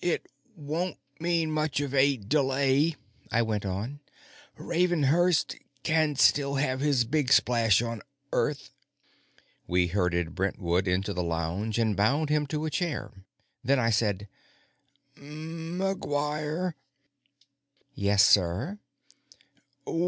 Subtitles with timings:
[0.00, 2.94] "It won't mean much of a delay,"
[3.32, 3.98] I went on.
[4.56, 8.00] "Ravenhurst can still have his big splash on
[8.32, 8.70] Earth."
[9.66, 13.10] We herded Brentwood into the lounge and bound him to a chair.
[13.64, 14.28] Then I said:
[15.16, 16.74] "McGuire?"
[17.92, 18.78] "Yes, sir?"